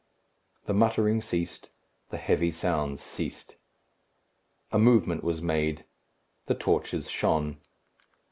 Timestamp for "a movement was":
4.71-5.43